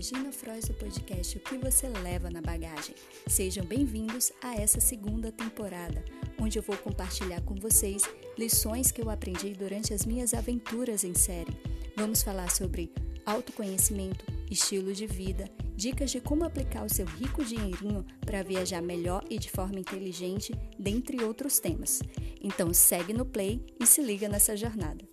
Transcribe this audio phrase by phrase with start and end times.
[0.00, 2.94] é Gina Frois do podcast O que você leva na bagagem.
[3.26, 6.02] Sejam bem-vindos a essa segunda temporada,
[6.40, 8.02] onde eu vou compartilhar com vocês
[8.38, 11.54] lições que eu aprendi durante as minhas aventuras em série.
[11.94, 12.90] Vamos falar sobre
[13.26, 15.44] autoconhecimento, estilo de vida,
[15.76, 20.54] dicas de como aplicar o seu rico dinheirinho para viajar melhor e de forma inteligente,
[20.78, 22.00] dentre outros temas.
[22.42, 25.04] Então segue no play e se liga nessa jornada.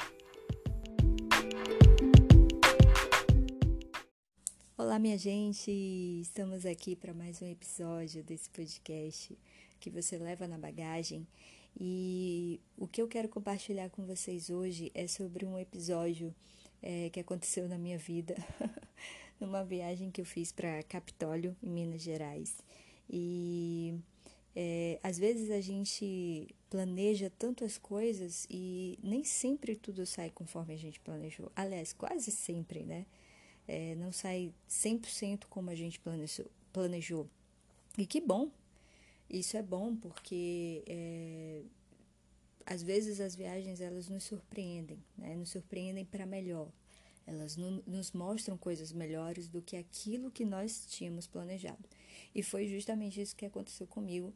[4.97, 5.69] Olá, minha gente!
[6.19, 9.37] Estamos aqui para mais um episódio desse podcast
[9.79, 11.27] que você leva na bagagem.
[11.79, 16.33] E o que eu quero compartilhar com vocês hoje é sobre um episódio
[16.81, 18.35] é, que aconteceu na minha vida,
[19.39, 22.57] numa viagem que eu fiz para Capitólio, em Minas Gerais.
[23.07, 23.93] E
[24.55, 30.77] é, às vezes a gente planeja tantas coisas e nem sempre tudo sai conforme a
[30.77, 31.51] gente planejou.
[31.55, 33.05] Aliás, quase sempre, né?
[33.67, 37.29] É, não sai 100% como a gente planejou, planejou.
[37.97, 38.49] E que bom!
[39.29, 41.61] Isso é bom porque é,
[42.65, 45.35] às vezes as viagens elas nos surpreendem, né?
[45.35, 46.69] nos surpreendem para melhor.
[47.25, 51.83] Elas no, nos mostram coisas melhores do que aquilo que nós tínhamos planejado.
[52.33, 54.33] E foi justamente isso que aconteceu comigo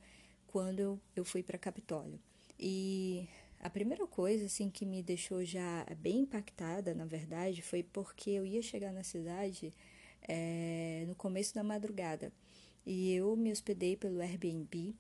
[0.47, 2.19] quando eu, eu fui para Capitólio.
[2.59, 3.29] E
[3.61, 8.45] a primeira coisa assim que me deixou já bem impactada, na verdade, foi porque eu
[8.45, 9.71] ia chegar na cidade
[10.27, 12.31] é, no começo da madrugada
[12.85, 14.95] e eu me hospedei pelo Airbnb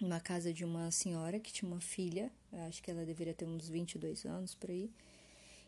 [0.00, 2.30] numa casa de uma senhora que tinha uma filha,
[2.66, 4.90] acho que ela deveria ter uns 22 anos por aí.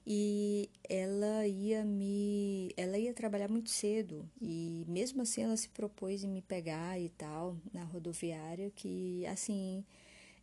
[0.06, 6.24] E ela ia me, ela ia trabalhar muito cedo e mesmo assim ela se propôs
[6.24, 9.84] em me pegar e tal na rodoviária que assim,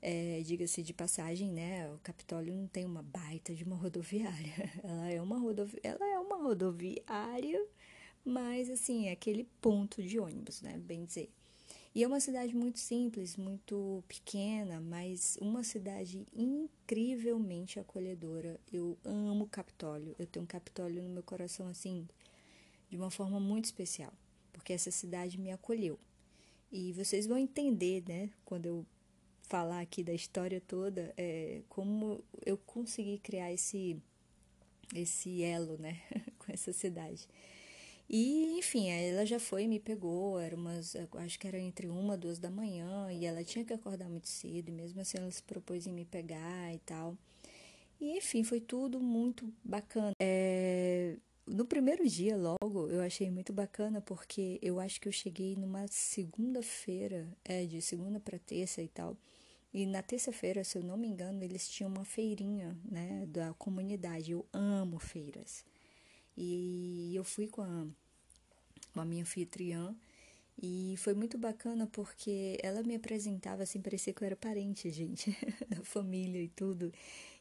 [0.08, 1.92] é, Diga-se de passagem, né?
[1.92, 4.53] O Capitólio não tem uma baita de uma rodoviária.
[4.84, 7.66] Ela é uma, rodovi ela é uma rodoviária,
[8.23, 10.78] mas assim, é aquele ponto de ônibus, né?
[10.78, 11.31] Bem dizer.
[11.95, 18.59] E é uma cidade muito simples, muito pequena, mas uma cidade incrivelmente acolhedora.
[18.72, 20.16] Eu amo Capitólio.
[20.19, 22.08] Eu tenho um Capitólio no meu coração assim,
[22.91, 24.13] de uma forma muito especial,
[24.53, 25.97] porque essa cidade me acolheu.
[26.72, 28.85] E vocês vão entender, né, quando eu
[29.47, 33.97] falar aqui da história toda, é, como eu consegui criar esse,
[34.94, 36.01] esse elo, né,
[36.39, 37.28] com essa cidade.
[38.07, 42.16] E, enfim, ela já foi e me pegou, era umas, acho que era entre uma,
[42.16, 45.41] duas da manhã, e ela tinha que acordar muito cedo, e mesmo assim ela se
[45.41, 47.17] propôs em me pegar e tal.
[48.00, 50.11] E, enfim, foi tudo muito bacana.
[50.22, 51.17] É,
[51.47, 55.88] no primeiro dia, logo, eu achei muito bacana, porque eu acho que eu cheguei numa
[55.88, 59.17] segunda-feira, é, de segunda para terça e tal,
[59.75, 64.31] e na terça-feira, se eu não me engano, eles tinham uma feirinha, né, da comunidade.
[64.31, 65.66] Eu amo feiras.
[66.38, 67.85] E eu fui com a,
[68.94, 69.94] com a minha anfitriã
[70.64, 75.38] e foi muito bacana porque ela me apresentava assim, parecia que eu era parente, gente,
[75.68, 76.90] da família e tudo.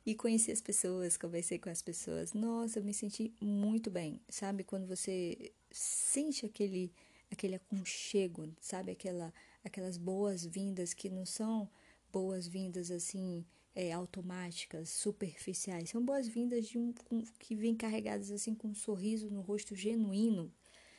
[0.05, 2.33] E conheci as pessoas, conversei com as pessoas.
[2.33, 4.65] Nossa, eu me senti muito bem, sabe?
[4.65, 6.93] Quando você sente aquele
[7.31, 8.91] aquele aconchego, sabe?
[8.91, 9.33] Aquela
[9.65, 11.71] aquelas boas-vindas que não são
[12.15, 13.45] boas-vindas assim
[13.75, 15.91] é, automáticas, superficiais.
[15.91, 16.95] São boas-vindas de um,
[17.41, 20.53] que vêm carregadas assim com um sorriso no rosto genuíno,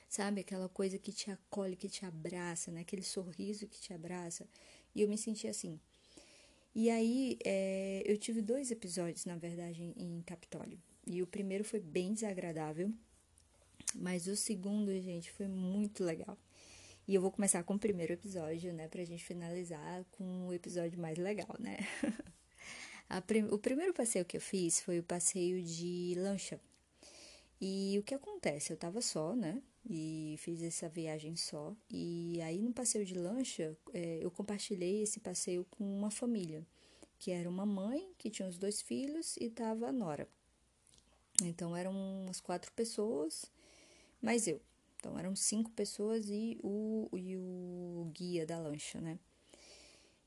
[0.09, 0.41] sabe?
[0.41, 2.81] Aquela coisa que te acolhe, que te abraça, né?
[2.81, 4.45] Aquele sorriso que te abraça.
[4.93, 5.79] E eu me senti assim.
[6.75, 10.77] E aí é, eu tive dois episódios, na verdade, em, em Capitólio.
[11.07, 12.91] E o primeiro foi bem desagradável,
[13.95, 16.37] mas o segundo, gente, foi muito legal.
[17.07, 20.99] E eu vou começar com o primeiro episódio, né, pra gente finalizar com o episódio
[20.99, 21.77] mais legal, né?
[23.27, 26.59] prim o primeiro passeio que eu fiz foi o passeio de lancha.
[27.61, 28.73] E o que acontece?
[28.73, 29.61] Eu tava só, né?
[29.87, 31.75] E fiz essa viagem só.
[31.91, 36.65] E aí no passeio de lancha, é, eu compartilhei esse passeio com uma família,
[37.19, 40.27] que era uma mãe que tinha os dois filhos e tava a Nora.
[41.43, 43.45] Então eram umas quatro pessoas,
[44.19, 44.59] mais eu.
[45.05, 49.19] Então eram cinco pessoas e o, e o guia da lancha, né?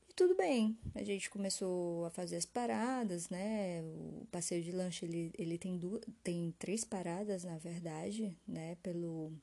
[0.09, 3.81] E tudo bem, a gente começou a fazer as paradas, né?
[3.83, 8.77] O passeio de lancha ele, ele tem, duas, tem três paradas, na verdade, né?
[8.81, 9.33] Pelo,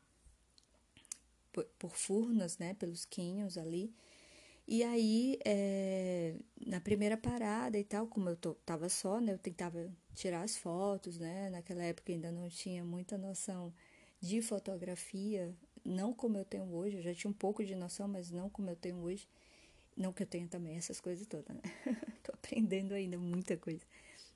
[1.53, 2.73] por, por Furnas, né?
[2.73, 3.93] Pelos quinhos ali.
[4.67, 6.35] E aí, é,
[6.67, 9.35] na primeira parada e tal, como eu tô, tava só, né?
[9.35, 11.50] Eu tentava tirar as fotos, né?
[11.50, 13.71] Naquela época ainda não tinha muita noção
[14.20, 15.54] de fotografia,
[15.84, 18.70] não como eu tenho hoje, eu já tinha um pouco de noção, mas não como
[18.70, 19.28] eu tenho hoje.
[19.96, 21.62] Não que eu tenha também essas coisas todas, né?
[22.22, 23.80] Tô aprendendo ainda muita coisa.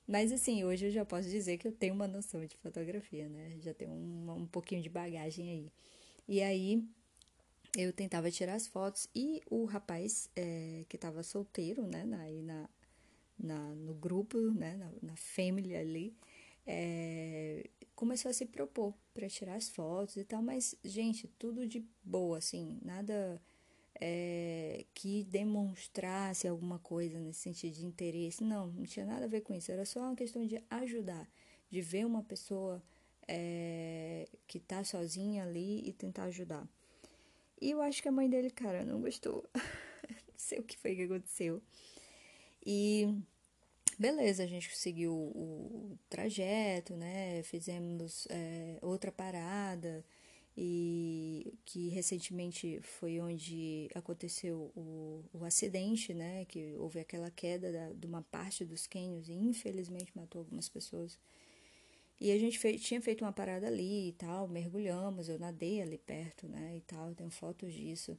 [0.08, 3.58] Mas assim, hoje eu já posso dizer que eu tenho uma noção de fotografia, né?
[3.60, 5.72] Já tenho um, um pouquinho de bagagem aí.
[6.26, 6.82] E aí
[7.76, 12.42] eu tentava tirar as fotos e o rapaz é, que estava solteiro, né, na, aí
[12.42, 12.68] na,
[13.38, 16.14] na, no grupo, né, na, na family ali,
[16.66, 17.68] é,
[18.00, 22.38] começou a se propor para tirar as fotos e tal, mas, gente, tudo de boa,
[22.38, 23.38] assim, nada
[24.00, 29.42] é, que demonstrasse alguma coisa nesse sentido de interesse, não, não tinha nada a ver
[29.42, 31.28] com isso, era só uma questão de ajudar,
[31.68, 32.82] de ver uma pessoa
[33.28, 36.66] é, que tá sozinha ali e tentar ajudar.
[37.60, 39.46] E eu acho que a mãe dele, cara, não gostou.
[39.52, 41.60] não sei o que foi que aconteceu.
[42.64, 43.14] E
[44.00, 47.42] beleza, a gente seguiu o, trajeto, né?
[47.42, 50.04] Fizemos é, outra parada
[50.56, 56.46] e que recentemente foi onde aconteceu o, o acidente, né?
[56.46, 61.18] Que houve aquela queda da, de uma parte dos cânions e infelizmente matou algumas pessoas.
[62.18, 65.98] E a gente fez, tinha feito uma parada ali e tal, mergulhamos, eu nadei ali
[65.98, 68.18] perto, né, e tal, tenho fotos disso.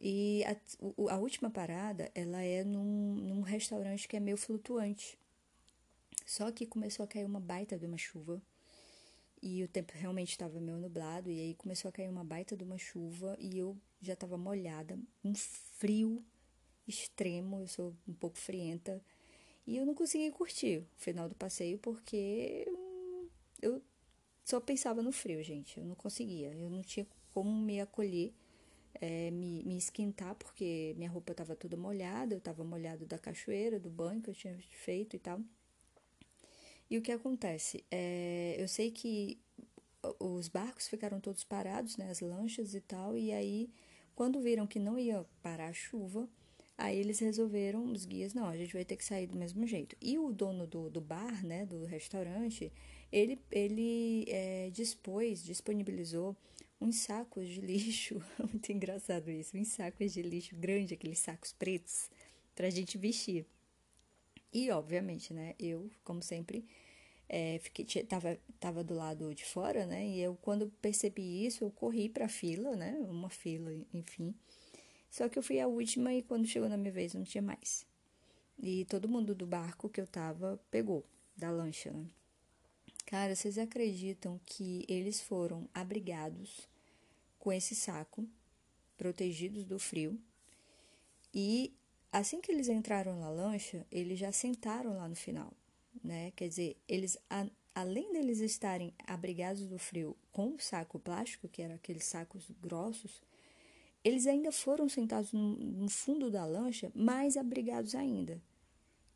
[0.00, 5.18] E a, a última parada, ela é num, num restaurante que é meio flutuante.
[6.26, 8.42] Só que começou a cair uma baita de uma chuva.
[9.40, 11.30] E o tempo realmente estava meio nublado.
[11.30, 13.36] E aí começou a cair uma baita de uma chuva.
[13.38, 14.98] E eu já estava molhada.
[15.24, 16.22] Um frio
[16.86, 17.60] extremo.
[17.60, 19.02] Eu sou um pouco frienta.
[19.66, 22.66] E eu não consegui curtir o final do passeio porque
[23.60, 23.82] eu
[24.44, 25.78] só pensava no frio, gente.
[25.78, 26.54] Eu não conseguia.
[26.54, 28.32] Eu não tinha como me acolher,
[29.00, 32.34] é, me, me esquentar, porque minha roupa estava toda molhada.
[32.34, 35.40] Eu estava molhado da cachoeira, do banho que eu tinha feito e tal.
[36.88, 37.84] E o que acontece?
[37.90, 39.40] É, eu sei que
[40.20, 43.68] os barcos ficaram todos parados, né, as lanchas e tal, e aí,
[44.14, 46.28] quando viram que não ia parar a chuva,
[46.78, 49.96] aí eles resolveram, os guias, não, a gente vai ter que sair do mesmo jeito.
[50.00, 52.72] E o dono do, do bar, né, do restaurante,
[53.10, 56.36] ele, ele é, dispôs, disponibilizou
[56.80, 62.10] uns sacos de lixo, muito engraçado isso, uns sacos de lixo grande, aqueles sacos pretos,
[62.54, 63.46] pra gente vestir.
[64.52, 66.64] E, obviamente, né, eu, como sempre,
[67.28, 71.70] é, fiquei, tava, tava do lado de fora, né, e eu, quando percebi isso, eu
[71.70, 74.34] corri pra fila, né, uma fila, enfim.
[75.10, 77.86] Só que eu fui a última e quando chegou na minha vez não tinha mais.
[78.58, 81.04] E todo mundo do barco que eu tava pegou,
[81.36, 82.06] da lancha, né.
[83.06, 86.68] Cara, vocês acreditam que eles foram abrigados
[87.38, 88.28] com esse saco,
[88.98, 90.20] protegidos do frio,
[91.32, 91.72] e
[92.12, 95.52] assim que eles entraram na lancha, eles já sentaram lá no final,
[96.02, 96.32] né?
[96.34, 101.62] Quer dizer, eles a, além deles estarem abrigados do frio com o saco plástico, que
[101.62, 103.22] eram aqueles sacos grossos,
[104.02, 108.42] eles ainda foram sentados no, no fundo da lancha, mais abrigados ainda.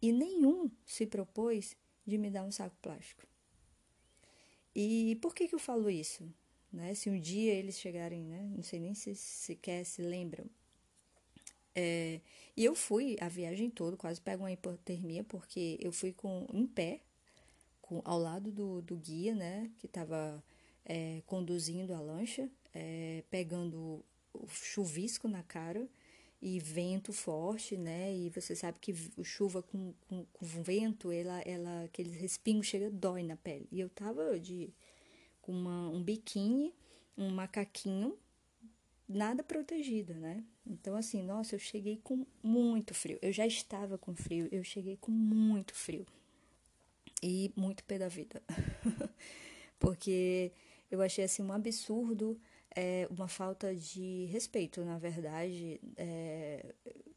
[0.00, 1.76] E nenhum se propôs
[2.06, 3.26] de me dar um saco plástico.
[4.74, 6.28] E por que, que eu falo isso?
[6.72, 6.94] Né?
[6.94, 8.48] Se um dia eles chegarem, né?
[8.54, 10.46] não sei nem se sequer se lembram.
[11.74, 12.20] É,
[12.56, 16.66] e eu fui a viagem toda, quase pego uma hipotermia, porque eu fui com em
[16.66, 17.00] pé,
[17.80, 20.42] com, ao lado do, do guia, né, que estava
[20.84, 25.88] é, conduzindo a lancha, é, pegando o chuvisco na cara
[26.42, 28.14] e vento forte, né?
[28.14, 33.22] E você sabe que chuva com, com, com vento, ela, ela, aquele respingo chega dói
[33.22, 33.68] na pele.
[33.70, 34.72] E eu tava de
[35.42, 36.74] com uma, um biquíni,
[37.16, 38.16] um macaquinho,
[39.08, 40.44] nada protegida, né?
[40.66, 43.18] Então, assim, nossa, eu cheguei com muito frio.
[43.20, 46.06] Eu já estava com frio, eu cheguei com muito frio.
[47.22, 48.42] E muito pé da vida.
[49.78, 50.52] Porque
[50.90, 52.40] eu achei, assim, um absurdo
[52.74, 56.74] é uma falta de respeito, na verdade, é,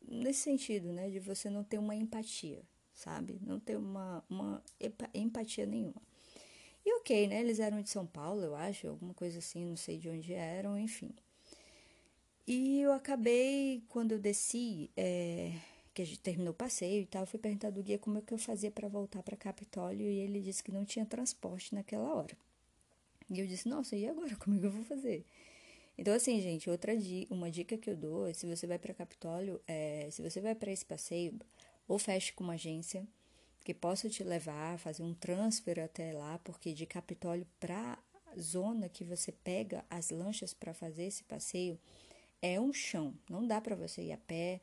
[0.07, 2.61] nesse sentido, né, de você não ter uma empatia,
[2.93, 3.39] sabe?
[3.41, 4.63] Não ter uma, uma
[5.13, 6.01] empatia nenhuma.
[6.85, 9.97] E ok, né, eles eram de São Paulo, eu acho, alguma coisa assim, não sei
[9.97, 11.11] de onde eram, enfim.
[12.45, 15.53] E eu acabei, quando eu desci, é,
[15.93, 18.33] que a gente terminou o passeio e tal, fui perguntar do guia como é que
[18.33, 22.35] eu fazia para voltar para Capitólio e ele disse que não tinha transporte naquela hora.
[23.33, 24.35] E eu disse, nossa, e agora?
[24.37, 25.25] Como é que eu vou fazer?
[25.97, 28.93] Então, assim, gente, outra dica, uma dica que eu dou é se você vai para
[28.93, 31.39] Capitólio, é, se você vai para esse passeio,
[31.87, 33.07] ou feche com uma agência
[33.63, 37.97] que possa te levar, fazer um transfer até lá, porque de Capitólio para
[38.39, 41.79] zona que você pega as lanchas para fazer esse passeio
[42.41, 44.59] é um chão, não dá para você ir a pé.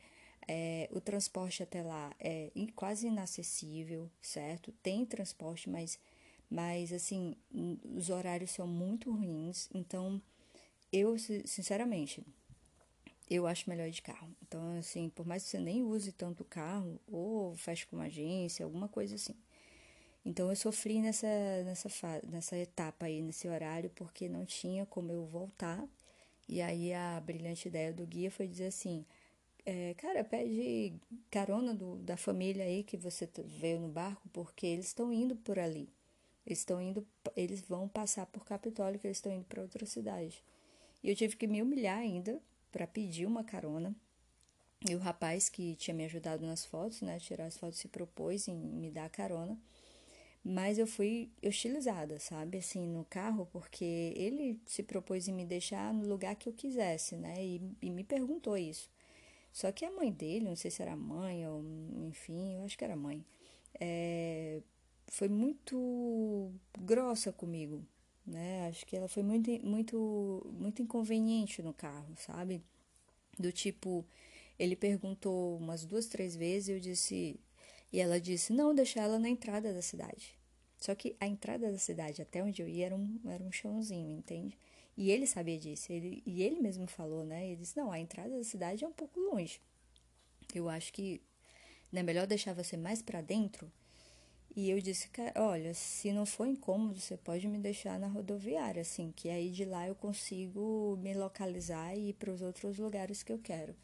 [0.48, 4.72] É, o transporte até lá é quase inacessível, certo?
[4.82, 5.98] Tem transporte, mas
[6.50, 7.36] mas assim,
[7.96, 10.20] os horários são muito ruins, então
[10.92, 12.24] eu, sinceramente,
[13.28, 14.28] eu acho melhor ir de carro.
[14.42, 18.06] Então, assim, por mais que você nem use tanto o carro, ou feche com uma
[18.06, 19.34] agência, alguma coisa assim.
[20.24, 21.26] Então, eu sofri nessa,
[21.64, 21.88] nessa,
[22.28, 25.86] nessa etapa aí, nesse horário, porque não tinha como eu voltar
[26.48, 29.06] E aí a brilhante ideia do guia foi dizer assim:
[29.66, 30.94] é, cara, pede
[31.30, 35.58] carona do, da família aí que você veio no barco, porque eles estão indo por
[35.58, 35.88] ali.
[36.46, 37.06] Estão indo,
[37.36, 40.42] eles vão passar por Capitólio, que eles estão indo para outra cidade.
[41.02, 42.40] E eu tive que me humilhar ainda
[42.72, 43.94] para pedir uma carona.
[44.88, 48.48] E o rapaz que tinha me ajudado nas fotos, né, tirar as fotos, se propôs
[48.48, 49.58] em me dar carona.
[50.42, 55.92] Mas eu fui hostilizada, sabe, assim, no carro, porque ele se propôs em me deixar
[55.92, 58.90] no lugar que eu quisesse, né, e, e me perguntou isso.
[59.52, 61.62] Só que a mãe dele, não sei se era mãe ou
[62.08, 63.24] enfim, eu acho que era mãe,
[63.78, 64.62] é,
[65.10, 67.84] foi muito grossa comigo,
[68.24, 68.68] né?
[68.68, 72.62] Acho que ela foi muito, muito, muito inconveniente no carro, sabe?
[73.38, 74.06] Do tipo,
[74.58, 77.40] ele perguntou umas duas, três vezes e eu disse,
[77.92, 80.38] e ela disse, não, deixar ela na entrada da cidade.
[80.78, 84.16] Só que a entrada da cidade, até onde eu ia, era um, era um chãozinho,
[84.16, 84.56] entende?
[84.96, 87.46] E ele sabia disso, ele, e ele mesmo falou, né?
[87.48, 89.60] Ele disse, não, a entrada da cidade é um pouco longe.
[90.54, 91.20] Eu acho que
[91.92, 93.70] é melhor deixar você mais para dentro.
[94.56, 99.12] E eu disse, olha, se não for incômodo, você pode me deixar na rodoviária, assim,
[99.14, 103.32] que aí de lá eu consigo me localizar e ir para os outros lugares que
[103.32, 103.74] eu quero.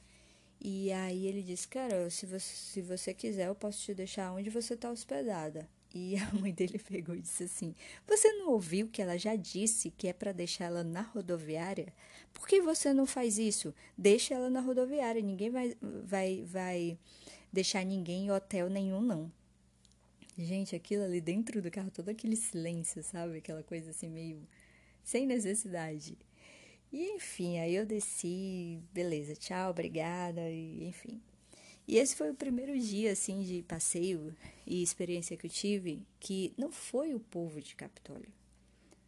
[0.61, 4.51] E aí ele disse, cara, se você, se você quiser, eu posso te deixar onde
[4.51, 5.69] você está hospedada.
[5.95, 7.75] E a mãe dele pegou e disse assim:
[8.07, 11.93] Você não ouviu que ela já disse que é para deixar ela na rodoviária?
[12.35, 13.75] Por que você não faz isso?
[13.97, 15.23] Deixa ela na rodoviária.
[15.23, 16.99] Ninguém vai, vai, vai
[17.53, 19.33] deixar ninguém em hotel nenhum, não.
[20.39, 23.39] Gente, aquilo ali dentro do carro, todo aquele silêncio, sabe?
[23.39, 24.47] Aquela coisa assim meio
[25.03, 26.19] sem necessidade.
[26.93, 31.21] E enfim, aí eu desci, beleza, tchau, obrigada, e enfim.
[31.89, 34.35] E esse foi o primeiro dia, assim, de passeio
[34.67, 38.33] e experiência que eu tive, que não foi o povo de Capitólio.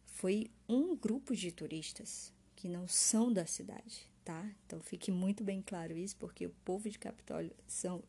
[0.05, 4.49] Foi um grupo de turistas que não são da cidade, tá?
[4.65, 8.01] Então fique muito bem claro isso, porque o povo de Capitólio são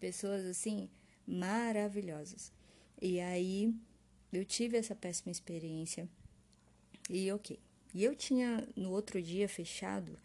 [0.00, 0.88] pessoas, assim,
[1.28, 2.50] maravilhosas.
[3.00, 3.74] E aí
[4.32, 6.08] eu tive essa péssima experiência
[7.10, 7.58] e ok.
[7.94, 10.16] E eu tinha no outro dia fechado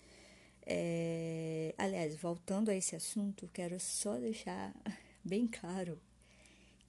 [0.65, 4.73] é, aliás, voltando a esse assunto, quero só deixar
[5.23, 5.99] bem claro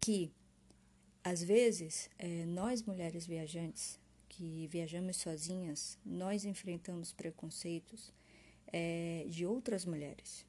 [0.01, 0.31] que,
[1.23, 8.13] às vezes, é, nós mulheres viajantes que viajamos sozinhas, nós enfrentamos preconceitos
[8.73, 10.45] é, de outras mulheres.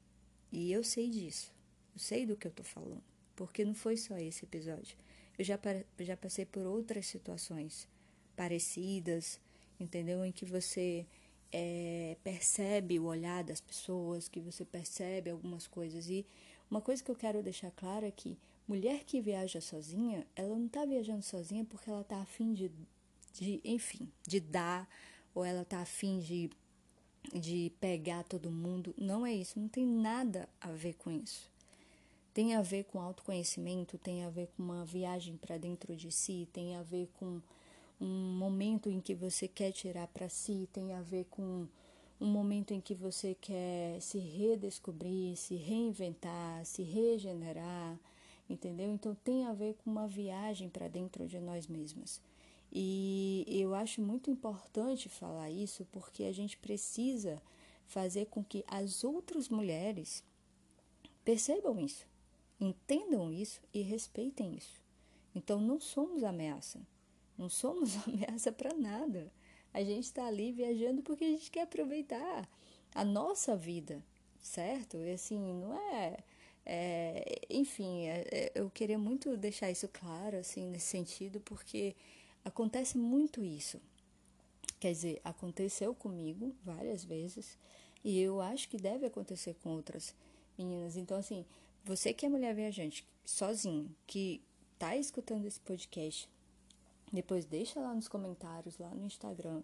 [0.52, 1.52] E eu sei disso,
[1.94, 3.02] eu sei do que eu estou falando,
[3.36, 4.96] porque não foi só esse episódio.
[5.38, 5.58] Eu já,
[6.00, 7.86] já passei por outras situações
[8.34, 9.38] parecidas,
[9.78, 10.24] entendeu?
[10.24, 11.06] Em que você
[11.52, 16.08] é, percebe o olhar das pessoas, que você percebe algumas coisas.
[16.08, 16.26] E
[16.70, 20.66] uma coisa que eu quero deixar claro é que mulher que viaja sozinha, ela não
[20.66, 22.70] está viajando sozinha porque ela está afim de,
[23.34, 24.88] de, enfim, de dar,
[25.34, 26.50] ou ela está afim de,
[27.32, 28.94] de pegar todo mundo.
[28.96, 31.54] Não é isso, não tem nada a ver com isso.
[32.36, 36.46] Tem a ver com autoconhecimento, tem a ver com uma viagem para dentro de si,
[36.52, 37.40] tem a ver com
[37.98, 41.66] um momento em que você quer tirar para si, tem a ver com
[42.20, 47.98] um momento em que você quer se redescobrir, se reinventar, se regenerar,
[48.50, 48.92] entendeu?
[48.92, 52.20] Então tem a ver com uma viagem para dentro de nós mesmas.
[52.70, 57.40] E eu acho muito importante falar isso porque a gente precisa
[57.86, 60.22] fazer com que as outras mulheres
[61.24, 62.06] percebam isso,
[62.60, 64.82] entendam isso e respeitem isso.
[65.34, 66.80] Então não somos ameaça.
[67.36, 69.30] Não somos ameaça para nada.
[69.72, 72.48] A gente está ali viajando porque a gente quer aproveitar
[72.94, 74.02] a nossa vida,
[74.40, 74.96] certo?
[74.98, 76.16] E assim, não é.
[76.64, 81.94] é enfim, é, é, eu queria muito deixar isso claro, assim, nesse sentido, porque
[82.42, 83.78] acontece muito isso.
[84.80, 87.58] Quer dizer, aconteceu comigo várias vezes
[88.04, 90.14] e eu acho que deve acontecer com outras
[90.56, 90.96] meninas.
[90.96, 91.44] Então, assim,
[91.86, 94.42] você que é mulher viajante, sozinho, que
[94.76, 96.28] tá escutando esse podcast,
[97.12, 99.62] depois deixa lá nos comentários, lá no Instagram,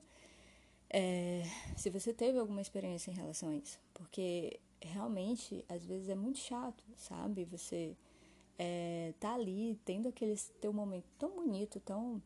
[0.89, 1.43] é,
[1.77, 3.81] se você teve alguma experiência em relação a isso.
[3.93, 7.45] Porque realmente, às vezes é muito chato, sabe?
[7.47, 7.97] Você
[8.57, 12.23] é, tá ali tendo aquele teu momento tão bonito, tão,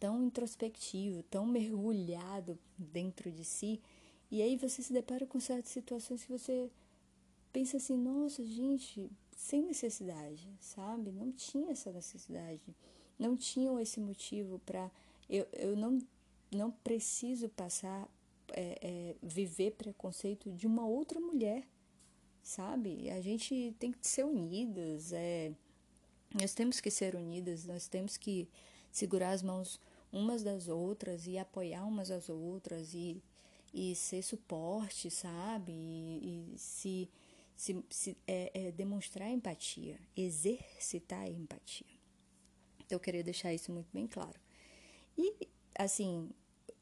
[0.00, 3.82] tão introspectivo, tão mergulhado dentro de si.
[4.30, 6.70] E aí você se depara com certas situações que você
[7.52, 11.12] pensa assim, nossa, gente, sem necessidade, sabe?
[11.12, 12.74] Não tinha essa necessidade
[13.18, 14.90] não tinham esse motivo para.
[15.28, 15.98] Eu, eu não,
[16.52, 18.08] não preciso passar,
[18.52, 21.66] é, é, viver preconceito de uma outra mulher,
[22.42, 23.10] sabe?
[23.10, 25.52] A gente tem que ser unidas, é,
[26.34, 28.48] nós temos que ser unidas, nós temos que
[28.92, 29.80] segurar as mãos
[30.12, 33.20] umas das outras e apoiar umas às outras e,
[33.74, 35.72] e ser suporte, sabe?
[35.72, 37.08] E, e se,
[37.56, 41.86] se, se é, é demonstrar empatia, exercitar empatia.
[42.88, 44.38] Eu queria deixar isso muito bem claro.
[45.18, 46.30] E, assim,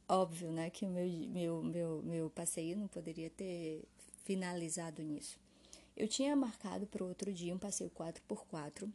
[0.08, 3.84] óbvio, né, que meu, meu, meu, meu passeio não poderia ter
[4.24, 5.38] finalizado nisso.
[5.96, 8.90] Eu tinha marcado para outro dia um passeio 4x4,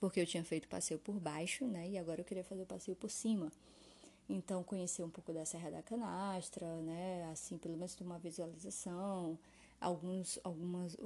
[0.00, 2.96] porque eu tinha feito passeio por baixo, né, e agora eu queria fazer o passeio
[2.96, 3.52] por cima.
[4.28, 9.38] Então, conhecer um pouco da Serra da Canastra, né, assim, pelo menos ter uma visualização,
[9.80, 10.96] alguns, algumas,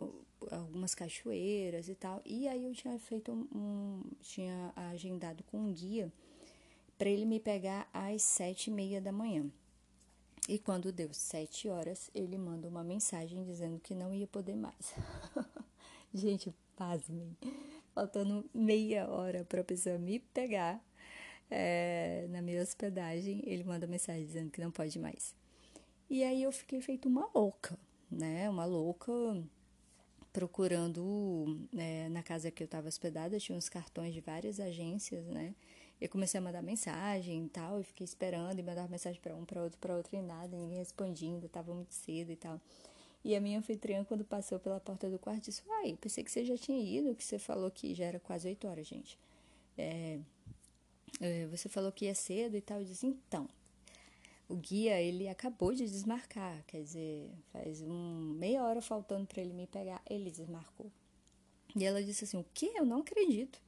[0.51, 2.21] algumas cachoeiras e tal.
[2.25, 6.13] E aí eu tinha feito um, tinha agendado com um guia
[6.99, 9.51] para ele me pegar às sete e meia da manhã.
[10.49, 14.95] E quando deu sete horas, ele manda uma mensagem dizendo que não ia poder mais.
[16.13, 17.35] Gente, pasmem.
[17.95, 20.85] Faltando meia hora para a pessoa me pegar
[21.51, 25.35] é, na minha hospedagem, ele manda mensagem dizendo que não pode mais.
[26.11, 27.79] E aí eu fiquei feito uma louca,
[28.11, 28.49] né?
[28.49, 29.13] Uma louca
[30.33, 35.55] procurando é, na casa que eu estava hospedada, tinha uns cartões de várias agências, né?
[36.01, 39.45] Eu comecei a mandar mensagem e tal, e fiquei esperando e mandar mensagem para um,
[39.45, 42.61] para outro, para outro e nada, ninguém respondindo, estava muito cedo e tal.
[43.25, 46.45] E a minha anfitriã, quando passou pela porta do quarto, disse: Uai, pensei que você
[46.45, 49.19] já tinha ido, que você falou que já era quase oito horas, gente.
[49.79, 50.19] É,
[51.21, 52.81] é, você falou que ia cedo e tal.
[52.81, 53.49] Eu disse: Então,
[54.49, 59.53] o guia, ele acabou de desmarcar, quer dizer, faz um meia hora faltando para ele
[59.53, 60.91] me pegar, ele desmarcou.
[61.75, 62.67] E ela disse assim: O que?
[62.67, 63.61] Eu não acredito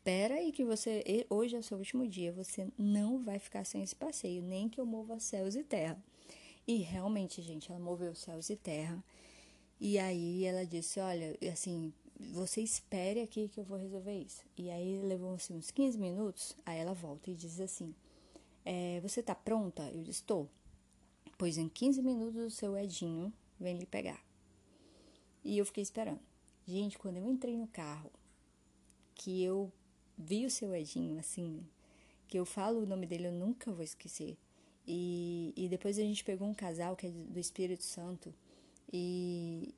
[0.00, 3.82] espera aí que você hoje é o seu último dia, você não vai ficar sem
[3.82, 6.02] esse passeio, nem que eu mova céus e terra.
[6.66, 9.02] E realmente, gente, ela moveu céus e terra.
[9.78, 11.92] E aí ela disse, olha, assim,
[12.32, 14.42] você espere aqui que eu vou resolver isso.
[14.56, 17.94] E aí levou assim, uns 15 minutos, aí ela volta e diz assim,
[18.72, 19.82] é, você tá pronta?
[19.90, 20.48] Eu disse, estou.
[21.36, 24.24] Pois em 15 minutos o seu Edinho vem lhe pegar.
[25.42, 26.20] E eu fiquei esperando.
[26.68, 28.12] Gente, quando eu entrei no carro,
[29.12, 29.72] que eu
[30.16, 31.66] vi o seu Edinho, assim,
[32.28, 34.38] que eu falo o nome dele, eu nunca vou esquecer.
[34.86, 38.32] E, e depois a gente pegou um casal que é do Espírito Santo.
[38.92, 39.74] E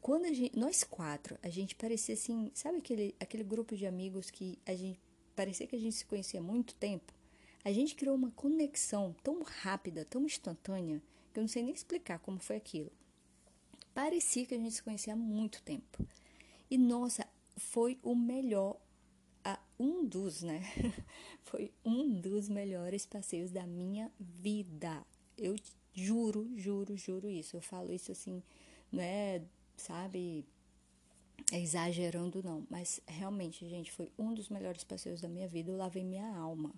[0.00, 4.30] quando a gente, nós quatro, a gente parecia assim, sabe aquele, aquele grupo de amigos
[4.30, 5.00] que a gente
[5.34, 7.15] parecia que a gente se conhecia há muito tempo?
[7.66, 11.02] A gente criou uma conexão tão rápida, tão instantânea,
[11.32, 12.92] que eu não sei nem explicar como foi aquilo.
[13.92, 16.06] Parecia que a gente se conhecia há muito tempo.
[16.70, 17.26] E nossa,
[17.56, 18.76] foi o melhor
[19.78, 20.62] um dos, né?
[21.42, 25.04] Foi um dos melhores passeios da minha vida.
[25.36, 25.54] Eu
[25.92, 27.56] juro, juro, juro isso.
[27.56, 28.42] Eu falo isso assim,
[28.90, 29.42] não é,
[29.76, 30.46] sabe,
[31.52, 35.70] exagerando não, mas realmente, gente, foi um dos melhores passeios da minha vida.
[35.70, 36.72] Eu lavei minha alma,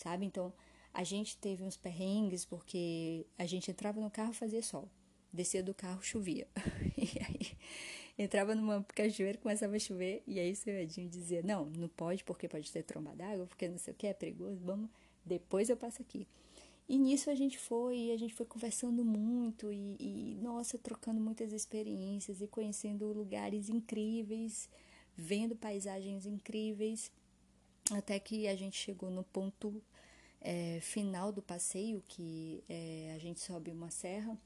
[0.00, 0.24] sabe?
[0.26, 0.52] Então,
[0.92, 4.88] a gente teve uns perrengues porque a gente entrava no carro fazia sol,
[5.32, 6.46] descia do carro chovia.
[6.96, 7.56] E aí
[8.22, 12.22] entrava numa cachoeira, começava a chover, e aí o seu Edinho dizia, não, não pode,
[12.22, 14.90] porque pode ter tromba d'água, porque não sei o que, é perigoso, vamos,
[15.24, 16.28] depois eu passo aqui.
[16.86, 21.18] E nisso a gente foi, e a gente foi conversando muito, e, e nossa, trocando
[21.18, 24.68] muitas experiências, e conhecendo lugares incríveis,
[25.16, 27.10] vendo paisagens incríveis,
[27.90, 29.82] até que a gente chegou no ponto
[30.40, 34.38] é, final do passeio, que é, a gente sobe uma serra,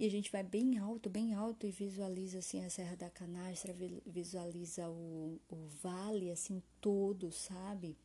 [0.00, 3.76] e a gente vai bem alto, bem alto e visualiza assim a Serra da Canastra,
[4.06, 7.98] visualiza o, o vale assim todo, sabe?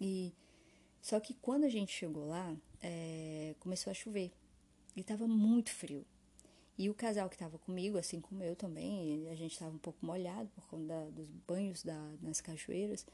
[0.00, 0.32] E
[1.02, 4.32] só que quando a gente chegou lá, é, começou a chover
[4.96, 6.06] e estava muito frio.
[6.78, 10.04] E o casal que estava comigo, assim como eu também, a gente estava um pouco
[10.06, 13.06] molhado por conta da, dos banhos da, nas cachoeiras.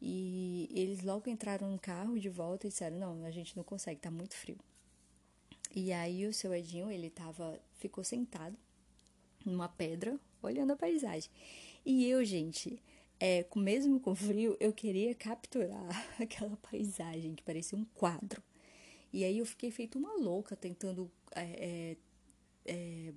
[0.00, 3.98] E eles logo entraram no carro de volta e disseram: Não, a gente não consegue,
[3.98, 4.58] está muito frio.
[5.74, 8.56] E aí o seu Edinho, ele tava, ficou sentado
[9.44, 11.30] numa pedra, olhando a paisagem.
[11.84, 12.82] E eu, gente,
[13.18, 15.88] é, mesmo com frio, eu queria capturar
[16.20, 18.42] aquela paisagem que parecia um quadro.
[19.12, 21.96] E aí eu fiquei feito uma louca tentando é, é,
[22.64, 23.12] é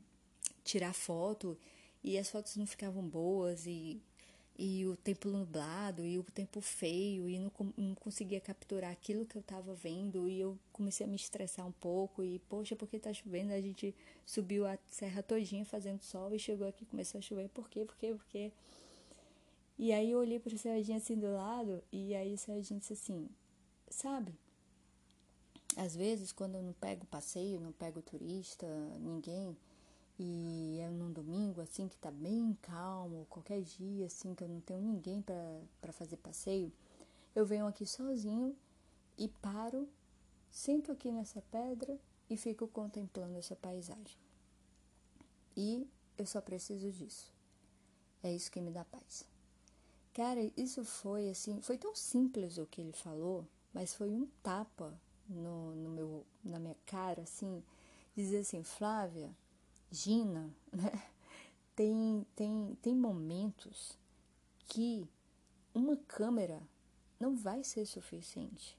[0.63, 1.57] tirar foto
[2.03, 4.01] e as fotos não ficavam boas e
[4.57, 9.35] e o tempo nublado e o tempo feio e não, não conseguia capturar aquilo que
[9.35, 13.11] eu estava vendo e eu comecei a me estressar um pouco e poxa porque tá
[13.11, 13.51] chovendo?
[13.51, 17.67] A gente subiu a serra todinha fazendo sol e chegou aqui começou a chover por
[17.67, 17.83] quê?
[17.83, 18.13] Por quê?
[18.13, 18.51] Por quê?
[19.77, 22.93] E aí eu olhei para o Serginho assim do lado e aí o Serginho disse
[22.93, 23.27] assim
[23.89, 24.33] sabe
[25.75, 28.67] às vezes quando eu não pego passeio não pego turista
[28.99, 29.57] ninguém
[30.25, 34.61] e é num domingo assim que tá bem calmo, qualquer dia assim que eu não
[34.61, 36.71] tenho ninguém para fazer passeio,
[37.35, 38.55] eu venho aqui sozinho
[39.17, 39.87] e paro,
[40.49, 44.17] sento aqui nessa pedra e fico contemplando essa paisagem.
[45.57, 47.31] E eu só preciso disso.
[48.23, 49.25] É isso que me dá paz.
[50.13, 54.97] Cara, isso foi assim, foi tão simples o que ele falou, mas foi um tapa
[55.27, 57.63] no, no meu, na minha cara, assim,
[58.15, 59.35] dizer assim, Flávia,
[59.93, 60.91] Gina, né?
[61.75, 63.95] Tem, tem, tem momentos
[64.65, 65.07] que
[65.73, 66.61] uma câmera
[67.19, 68.75] não vai ser suficiente.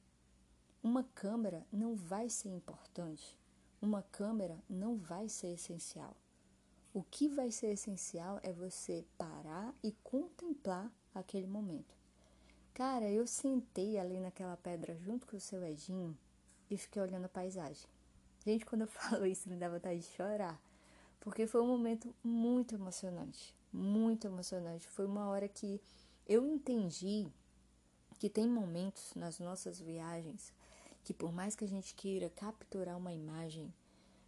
[0.83, 3.39] Uma câmera não vai ser importante.
[3.81, 6.17] Uma câmera não vai ser essencial.
[6.93, 11.95] O que vai ser essencial é você parar e contemplar aquele momento.
[12.73, 16.19] Cara, eu sentei ali naquela pedra junto com o seu Edinho
[16.69, 17.87] e fiquei olhando a paisagem.
[18.45, 20.61] Gente, quando eu falo isso, me dá vontade de chorar.
[21.25, 23.53] Porque foi um momento muito emocionante.
[23.73, 24.87] Muito emocionante.
[24.87, 25.81] Foi uma hora que
[26.29, 27.27] eu entendi
[28.19, 30.53] que tem momentos nas nossas viagens
[31.05, 33.73] que por mais que a gente queira capturar uma imagem,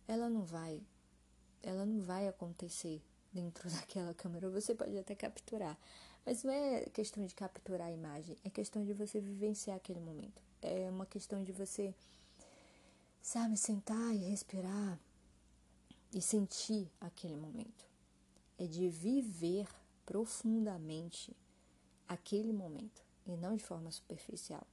[0.06, 0.82] ela não vai,
[1.62, 4.50] ela não vai acontecer dentro daquela câmera.
[4.50, 5.76] Você pode até capturar,
[6.24, 10.42] mas não é questão de capturar a imagem, é questão de você vivenciar aquele momento.
[10.60, 11.94] É uma questão de você,
[13.22, 14.98] sabe, sentar e respirar
[16.12, 17.84] e sentir aquele momento.
[18.58, 19.68] É de viver
[20.04, 21.36] profundamente
[22.08, 24.66] aquele momento e não de forma superficial.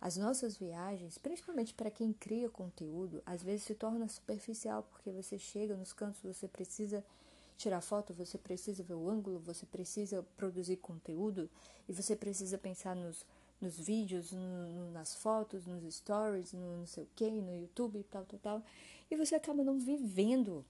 [0.00, 5.38] As nossas viagens, principalmente para quem cria conteúdo, às vezes se torna superficial porque você
[5.38, 7.04] chega nos cantos, você precisa
[7.56, 11.48] tirar foto, você precisa ver o ângulo, você precisa produzir conteúdo
[11.88, 13.24] e você precisa pensar nos,
[13.62, 18.24] nos vídeos, no, nas fotos, nos stories, no não sei o que, no YouTube, tal,
[18.24, 18.62] tal, tal.
[19.08, 20.64] E você acaba não vivendo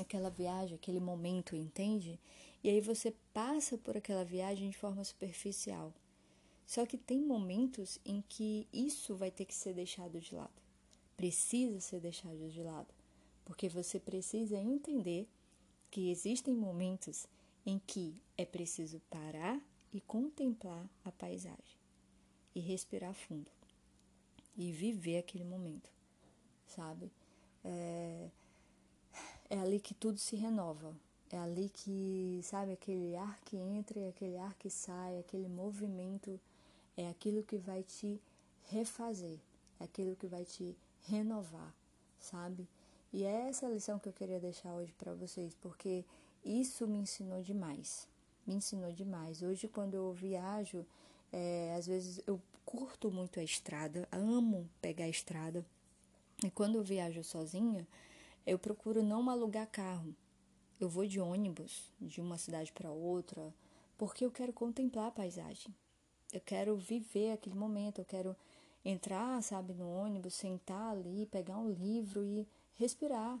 [0.00, 2.18] aquela viagem, aquele momento, entende?
[2.62, 5.92] E aí você passa por aquela viagem de forma superficial.
[6.64, 10.62] Só que tem momentos em que isso vai ter que ser deixado de lado.
[11.16, 12.92] Precisa ser deixado de lado.
[13.44, 15.28] Porque você precisa entender
[15.90, 17.26] que existem momentos
[17.64, 19.60] em que é preciso parar
[19.92, 21.75] e contemplar a paisagem
[22.56, 23.50] e respirar fundo
[24.56, 25.90] e viver aquele momento,
[26.66, 27.12] sabe?
[27.62, 28.30] É,
[29.50, 30.96] é ali que tudo se renova,
[31.30, 36.40] é ali que, sabe, aquele ar que entra e aquele ar que sai, aquele movimento,
[36.96, 38.18] é aquilo que vai te
[38.70, 39.38] refazer,
[39.78, 41.74] é aquilo que vai te renovar,
[42.18, 42.66] sabe?
[43.12, 46.06] E é essa lição que eu queria deixar hoje para vocês, porque
[46.42, 48.08] isso me ensinou demais.
[48.46, 49.42] Me ensinou demais.
[49.42, 50.86] Hoje, quando eu viajo,
[51.36, 55.64] é, às vezes eu curto muito a estrada, amo pegar a estrada.
[56.44, 57.86] E quando eu viajo sozinha,
[58.46, 60.14] eu procuro não alugar carro
[60.78, 63.52] eu vou de ônibus de uma cidade para outra
[63.96, 65.74] porque eu quero contemplar a paisagem.
[66.30, 68.36] Eu quero viver aquele momento, eu quero
[68.84, 73.40] entrar, sabe, no ônibus, sentar ali, pegar um livro e respirar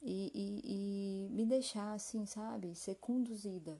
[0.00, 3.78] e, e, e me deixar assim, sabe, ser conduzida.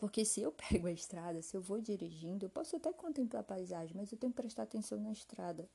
[0.00, 3.44] Porque se eu pego a estrada, se eu vou dirigindo, eu posso até contemplar a
[3.44, 5.68] paisagem, mas eu tenho que prestar atenção na estrada,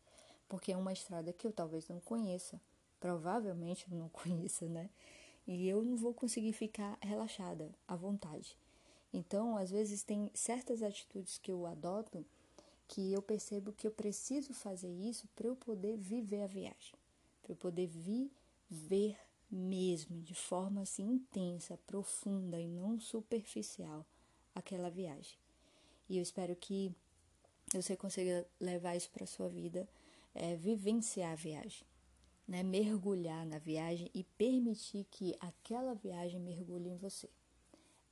[0.50, 2.60] porque é uma estrada que eu talvez não conheça,
[3.00, 4.90] provavelmente eu não conheça, né?
[5.48, 8.58] e eu não vou conseguir ficar relaxada, à vontade.
[9.14, 12.26] Então, às vezes, tem certas atitudes que eu adoto
[12.88, 16.94] que eu percebo que eu preciso fazer isso para eu poder viver a viagem,
[17.42, 19.18] para eu poder viver
[19.50, 24.06] mesmo, de forma assim intensa, profunda e não superficial,
[24.56, 25.38] aquela viagem.
[26.10, 26.92] E eu espero que
[27.72, 29.88] você consiga levar isso para sua vida,
[30.34, 31.86] é, vivenciar a viagem
[32.48, 37.30] né, mergulhar na viagem e permitir que aquela viagem mergulhe em você.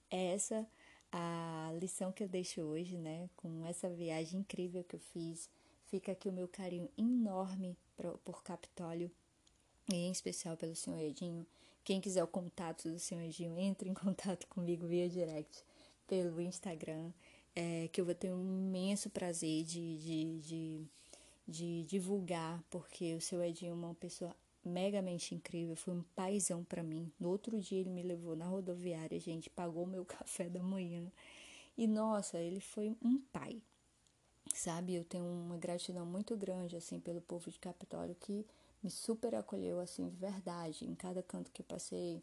[0.10, 0.68] É essa
[1.12, 5.50] a lição que eu deixo hoje, né, com essa viagem incrível que eu fiz.
[5.86, 9.12] Fica aqui o meu carinho enorme por, por Capitólio
[9.92, 11.46] e em especial pelo senhor Edinho.
[11.84, 15.64] Quem quiser o contato do senhor Edinho, entre em contato comigo via direct
[16.08, 17.12] pelo Instagram,
[17.56, 20.88] é, que eu vou ter um imenso prazer de, de, de
[21.48, 26.82] de divulgar, porque o seu Edinho é uma pessoa megamente incrível, foi um paizão para
[26.82, 27.12] mim.
[27.20, 31.12] No outro dia ele me levou na rodoviária, gente, pagou meu café da manhã.
[31.78, 33.62] E nossa, ele foi um pai.
[34.54, 38.46] Sabe, eu tenho uma gratidão muito grande assim pelo povo de Capitólio que
[38.84, 42.22] me super acolheu assim de verdade em cada canto que eu passei.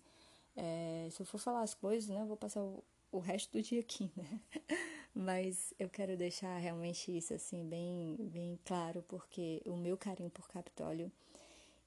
[0.56, 3.62] É, se eu for falar as coisas, né, eu vou passar o, o resto do
[3.62, 4.40] dia aqui, né?
[5.14, 10.48] Mas eu quero deixar realmente isso assim bem, bem claro, porque o meu carinho por
[10.48, 11.10] Capitólio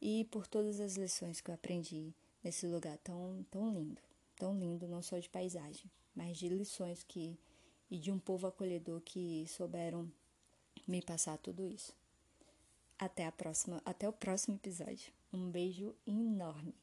[0.01, 4.01] e por todas as lições que eu aprendi nesse lugar tão, tão lindo,
[4.35, 7.39] tão lindo não só de paisagem, mas de lições que
[7.89, 10.11] e de um povo acolhedor que souberam
[10.87, 11.95] me passar tudo isso.
[12.97, 15.13] Até a próxima, até o próximo episódio.
[15.31, 16.75] Um beijo enorme.